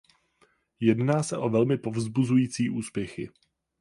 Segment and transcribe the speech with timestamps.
[0.79, 3.29] Jedná se o velmi povzbuzující úspěchy.